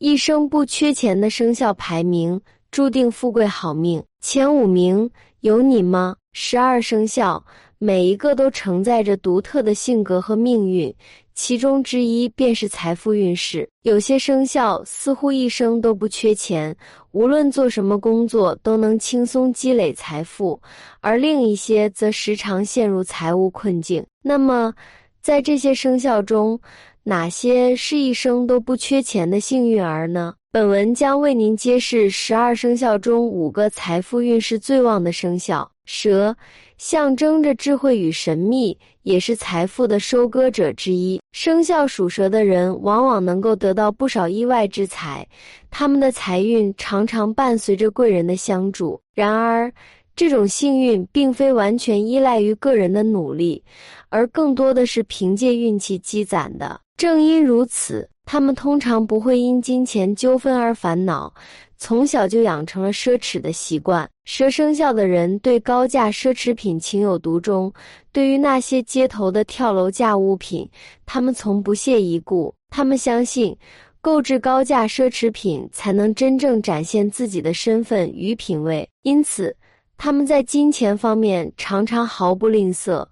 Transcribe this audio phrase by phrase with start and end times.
[0.00, 4.00] 一生不缺钱的生肖排名，注定富贵好命。
[4.20, 6.14] 前五名有你吗？
[6.32, 7.44] 十二生肖
[7.78, 10.94] 每一个都承载着独特的性格和命运，
[11.34, 13.68] 其中之一便是财富运势。
[13.82, 16.76] 有些生肖似乎一生都不缺钱，
[17.10, 20.60] 无论做什么工作都能轻松积累财富，
[21.00, 24.06] 而另一些则时常陷入财务困境。
[24.22, 24.72] 那么，
[25.20, 26.60] 在这些生肖中，
[27.08, 30.34] 哪些是一生都不缺钱的幸运儿呢？
[30.52, 35.66] 本文将为您揭示十二生肖中五个财富运势最旺的生肖。
[35.86, 36.36] 蛇
[36.76, 41.18] 象征着智慧与神秘，也是财富的收割者之一。
[41.32, 45.26] 生肖属蛇的人往往能够得到不少意外之财，
[45.70, 49.00] 他们的财运常常伴随着贵人的相助。
[49.14, 49.72] 然而，
[50.14, 53.64] 这种幸运并非完全依赖于个人的努力，
[54.10, 56.78] 而更多的是凭借运气积攒的。
[56.98, 61.32] 正因如此，他们通常不会因金钱纠纷而烦恼，
[61.76, 64.10] 从小就养成了奢侈的习惯。
[64.24, 67.72] 蛇生肖的人对高价奢侈品情有独钟，
[68.10, 70.68] 对于那些街头的跳楼价物品，
[71.06, 72.52] 他们从不屑一顾。
[72.68, 73.56] 他们相信，
[74.00, 79.54] 购置高价奢侈品才能真正展现自己的身份与品味，因此
[79.96, 83.06] 他们在金钱方面常常毫不吝啬。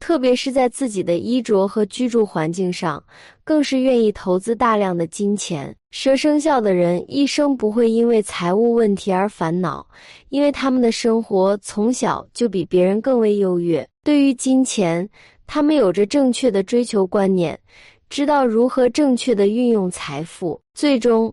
[0.00, 3.04] 特别是在自己的衣着和居住环境上，
[3.44, 5.76] 更是愿意投资大量的金钱。
[5.92, 9.86] 蛇生肖的人一生不会因为财务问题而烦恼，
[10.30, 13.86] 因为他们的生活从小就比别人更为优越。
[14.02, 15.08] 对于金钱，
[15.46, 17.58] 他们有着正确的追求观念，
[18.10, 21.32] 知道如何正确的运用财富，最终。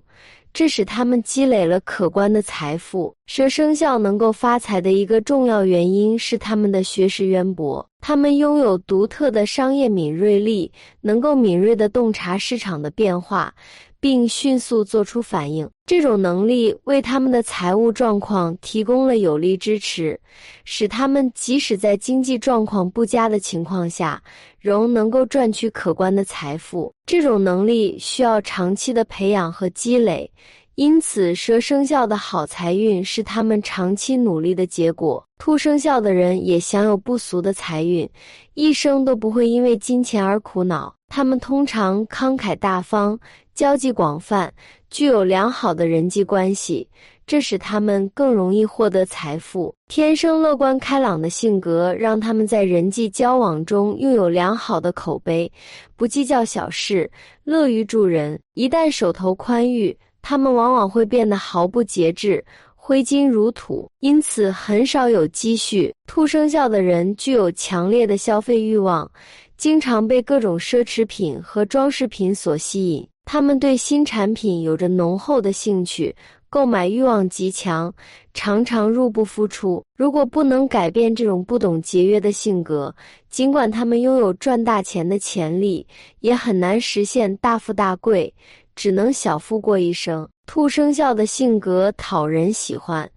[0.53, 3.13] 这使他们积累了可观的财富。
[3.27, 13.53] 蛇生肖能够发财的一个重要原因是他们的学识渊博，他们拥有独特的商业敏锐力，能够敏锐的洞察市场的变化。
[13.99, 20.19] 并迅速做出反应，这种能力为他们的财务状况提供了有力支持，
[20.65, 24.21] 使他们即使在经济状况不佳的情况下，
[24.59, 26.93] 仍能够赚取可观的财富。
[27.05, 30.29] 这种能力需要长期的培养和积累。
[30.75, 35.26] 因此，蛇生肖的好财运是他们长期努力的结果。
[35.37, 38.09] 兔生肖的人也享有不俗的财运，
[38.55, 40.93] 一生都不会因为金钱而苦恼。
[41.09, 43.17] 他们通常慷慨大方，
[43.53, 44.51] 交际广泛，
[44.89, 46.85] 具有良好的人际关系，
[47.25, 49.73] 这使他们更容易获得财富。
[49.87, 55.49] 天生乐观开朗的性格让他们在人际交往中拥有良好的口碑，
[55.95, 57.09] 不计较小事，
[57.45, 58.37] 乐于助人。
[58.55, 62.43] 一旦手头宽裕，他们往往会变得毫不节制，
[62.87, 65.93] 挥金如土，因此很少有积蓄。
[66.07, 69.11] 兔生肖的人具有强烈的消费欲望，
[69.57, 73.05] 经常被各种奢侈品和装饰品所吸引。
[73.25, 76.15] 他们对新产品有着浓厚的兴趣，
[76.49, 77.93] 购买欲望极强，
[78.33, 79.83] 常常入不敷出。
[79.97, 82.95] 如果不能改变这种不懂节约的性格，
[83.29, 85.85] 尽管他们拥有赚大钱的潜力，
[86.21, 88.33] 也很难实现大富大贵。
[88.77, 90.25] 只能小富过一生。
[90.47, 93.07] 兔生肖的性格讨人喜欢，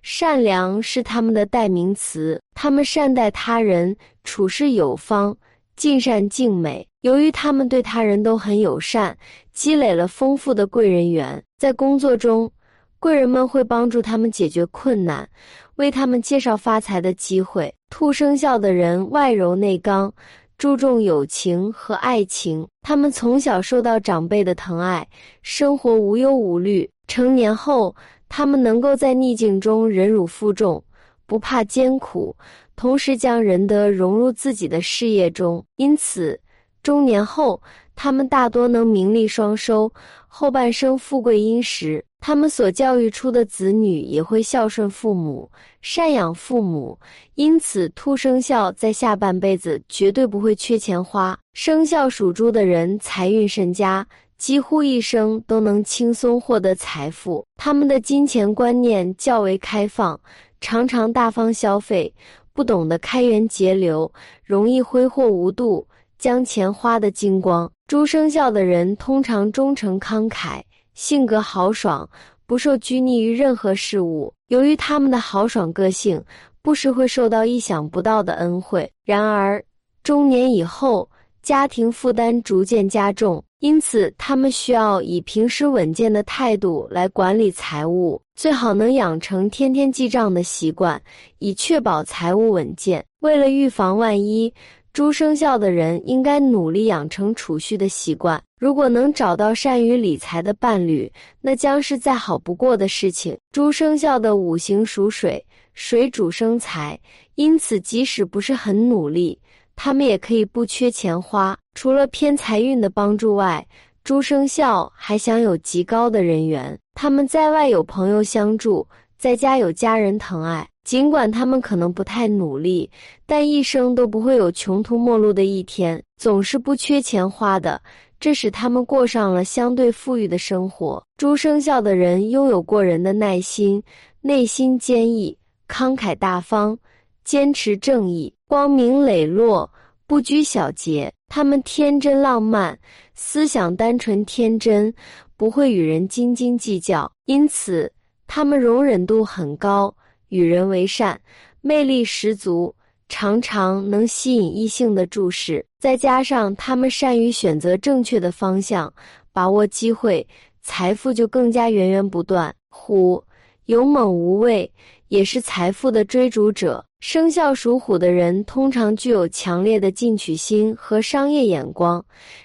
[0.00, 2.40] 善良是他们的代名词。
[2.54, 3.94] 他们善待他人，
[4.24, 5.36] 处事有方，
[5.76, 6.84] 尽善尽美。
[7.02, 9.16] 由于他们对他人都很友善，
[9.52, 11.40] 积累了丰富的贵人缘。
[11.58, 12.50] 在工作中，
[12.98, 15.28] 贵人们会帮助他们解决困难，
[15.76, 17.72] 为他们介绍发财的机会。
[17.90, 20.12] 兔生肖的人外柔内刚。
[20.58, 25.08] 注重友情和爱情，他们从小受到长辈的疼爱，
[25.40, 26.90] 生活无忧无虑。
[27.06, 27.94] 成年后，
[28.28, 30.82] 他们能够在逆境中忍辱负重，
[31.26, 32.34] 不怕艰苦，
[32.74, 35.64] 同时将仁德融入自己的事业中。
[35.76, 36.40] 因此，
[36.82, 37.62] 中年后，
[37.94, 39.92] 他们大多能名利双收，
[40.26, 42.04] 后半生富贵殷实。
[42.20, 45.50] 他们所教育出的子女也会孝顺父母、
[45.82, 46.98] 赡养父母，
[47.36, 51.38] 因此兔生肖在下半辈子绝对不会缺钱花。
[51.54, 54.06] 生肖属猪的人财运甚佳，
[54.36, 57.44] 几乎一生都能轻松获得财富。
[57.56, 60.20] 他们的金钱观念较为开放，
[60.60, 62.12] 常常大方消费，
[62.52, 64.12] 不懂得开源节流，
[64.44, 65.86] 容易挥霍无度，
[66.18, 67.70] 将钱花得精光。
[67.86, 70.60] 猪生肖的人通常忠诚慷慨。
[70.98, 72.10] 性格豪爽，
[72.44, 74.34] 不受拘泥于任何事物。
[74.48, 76.20] 由于他们的豪爽个性，
[76.60, 78.90] 不时会受到意想不到的恩惠。
[79.04, 79.64] 然而，
[80.02, 81.08] 中年以后，
[81.40, 91.00] 家庭负担逐渐加重，因此他们需要以平时稳健的态度来管理财务，最好能养成天天记账的习惯，
[91.38, 93.04] 以确保财务稳健。
[93.20, 94.52] 为了预防万一，
[94.92, 98.42] 猪生肖的人应该努力养成储蓄的习惯。
[98.58, 101.10] 如果能找到善于理财的伴侣，
[101.40, 103.38] 那将是再好不过的事情。
[103.52, 105.44] 猪生肖的五行属水，
[105.74, 106.98] 水主生财，
[107.36, 109.38] 因此即使不是很努力，
[109.76, 111.56] 他们也可以不缺钱花。
[111.74, 113.64] 除了偏财运的帮助外，
[114.02, 116.76] 猪生肖还享有极高的人缘。
[116.94, 118.84] 他们在外有朋友相助，
[119.16, 120.68] 在家有家人疼爱。
[120.82, 122.90] 尽管他们可能不太努力，
[123.26, 127.78] 但一生都不会有穷途末路的一天，总是不缺钱花的，
[128.20, 131.02] 这使他们过上了相对富裕的生活。
[131.16, 133.82] 猪生肖的人拥有过人的耐心，
[134.20, 135.36] 内心坚毅，
[135.68, 136.76] 慷慨大方，
[137.24, 139.70] 坚持正义，光明磊落，
[140.06, 141.12] 不拘小节。
[141.28, 142.78] 他们天真浪漫，
[143.14, 144.92] 思想单纯天真，
[145.36, 147.92] 不会与人斤斤计较，因此
[148.26, 149.94] 他们容忍度很高。
[150.30, 151.20] 与人为善，
[151.60, 152.74] 魅力十足，
[153.08, 155.64] 常常能吸引异性的注视。
[155.78, 158.92] 再加上他们善于选择正确的方向，
[159.32, 160.26] 把握机会，
[160.62, 162.54] 财富就更加源源不断。
[162.68, 163.22] 虎
[163.66, 164.70] 勇猛无畏，
[165.08, 166.84] 也是财富的追逐者。
[167.00, 172.04] 生肖属虎的人通常具有强烈的进取心和商业眼光，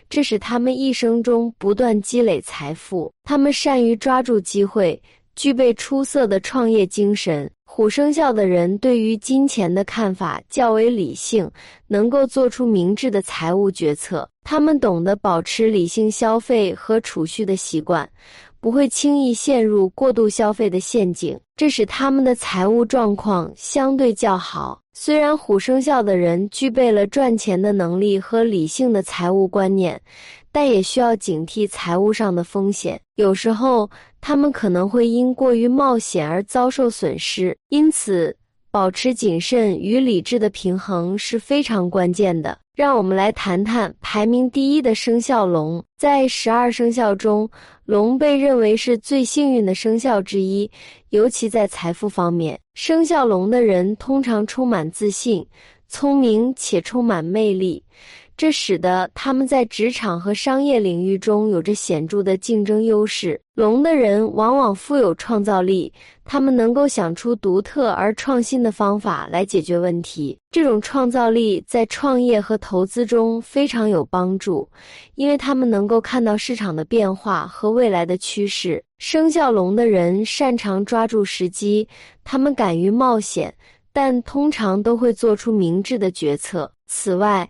[0.10, 3.12] 这使他们一生中不断积累财富。
[3.24, 5.02] 他们善于抓住机会，
[5.36, 7.50] 具备出色的创业精神。
[7.76, 11.50] 虎生肖的人对于金钱的看法较为理性，
[11.88, 14.30] 能够做出明智的财务决策。
[14.44, 18.08] 他们懂得保持理性消费和储蓄的习惯，
[18.60, 24.80] 不会轻易陷入过度消费的陷阱，这使他们的财务状况相对较好。
[24.94, 30.00] 虽然虎生肖的人具备了赚钱的能力和理性的财务观念。
[30.54, 33.90] 但也需要警惕财务上的风险，有时候
[34.22, 38.34] 他们可能会因过于冒险而遭受损失，因此
[38.70, 42.58] 保持谨慎与理智的平衡是非常关键的。
[42.76, 45.84] 让我们来谈谈排名第一的生肖龙。
[45.96, 47.48] 在十二生肖中，
[47.86, 50.70] 龙被认为是最幸运的生肖之一，
[51.10, 55.46] 尤其在财富方面，生肖龙的人通常充满自信、
[55.88, 57.84] 聪明且充满魅力。
[58.36, 63.40] 这使得他们在职场和商业领域中有着显著的竞争优势。
[63.54, 65.94] 龙的人往往富有创造力，
[66.26, 70.36] 他们能够想出独特而创新的方法来解决问题。
[70.50, 74.68] 这种创造力在创业和投资中非常有帮助，
[75.14, 78.84] 因为他们能够看到市场的变化和未来的趋势。
[78.98, 81.88] 生肖龙的人擅长抓住时机，
[82.24, 83.54] 他们敢于冒险，
[83.92, 86.72] 但通常都会做出明智的决策。
[86.88, 87.48] 此外，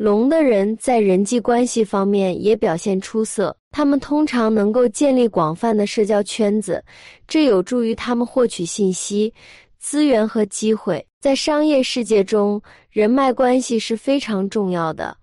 [0.00, 6.82] 龙的人在人际关系方面也表现出色，他们通常能够建立广泛的社交圈子，
[7.28, 9.30] 这有助于他们获取信息、
[9.78, 11.06] 资源和机会。
[11.20, 12.58] 在商业世界中，
[12.88, 15.14] 人脉关系是非常重要的，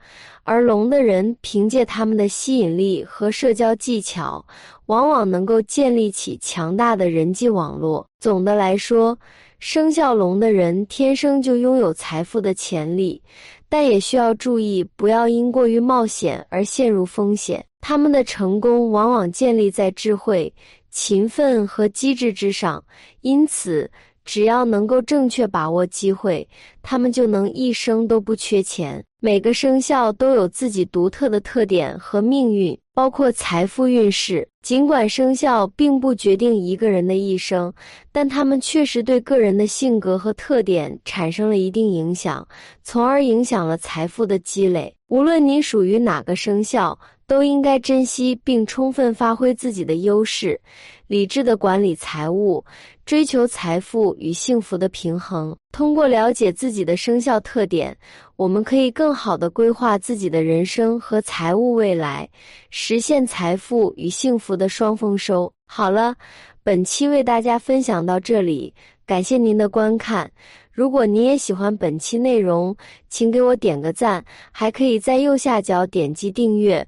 [0.44, 4.46] 而龙的人凭借他们的吸引力和社交技巧，
[4.86, 8.08] 往往能够建立起强大的人际网络。
[8.20, 9.18] 总的来说，
[9.58, 13.20] 生肖龙的人天生就拥有财富的潜力。
[13.70, 17.66] 但也需要注意，不要因过于冒险而陷入风险。
[17.82, 20.54] 他们的成功往往建立在智慧、
[20.90, 22.84] 勤奋和机智之上，
[23.22, 23.90] 因此，
[24.28, 26.48] 只要能够正确把握机会，
[26.84, 29.02] 他们就能一生都不缺钱。
[29.22, 32.78] 每个生肖都有自己独特的特点和命运。
[32.94, 34.48] 包括财富运势。
[34.64, 37.72] 尽管生肖并不决定一个人的一生，
[38.12, 42.46] 但他们确实对个人的性格和特点产生了一定影响，
[42.84, 44.94] 从而影响了财富的积累。
[45.10, 50.60] 无论你属于哪个生肖，都应该珍惜并充分发挥自己的优势，
[51.08, 52.64] 理智的管理财务，
[53.06, 55.54] 追求财富与幸福的平衡。
[55.74, 57.96] 通过了解自己的生肖特点，
[58.38, 62.28] 我们可以更好的规划自己的人生和财务未来。
[62.70, 65.52] 实现财富与幸福的双丰收。
[65.66, 66.16] 好了，
[66.64, 68.74] 本期为大家分享到这里，
[69.06, 70.32] 感谢您的观看。
[70.72, 72.76] 如果您也喜欢本期内容，
[73.10, 76.88] 请给我点个赞，还可以在右下角点击订阅